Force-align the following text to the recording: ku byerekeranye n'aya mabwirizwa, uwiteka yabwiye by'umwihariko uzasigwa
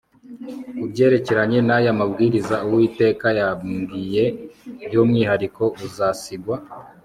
ku 0.77 0.85
byerekeranye 0.91 1.59
n'aya 1.67 1.91
mabwirizwa, 1.99 2.57
uwiteka 2.67 3.27
yabwiye 3.39 4.23
by'umwihariko 4.87 5.63
uzasigwa 5.85 6.55